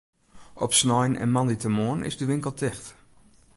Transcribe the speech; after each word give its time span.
Op 0.53 0.73
snein 0.73 1.17
en 1.17 1.31
moandeitemoarn 1.31 2.03
is 2.03 2.17
de 2.17 2.25
winkel 2.25 2.53
ticht. 2.53 2.95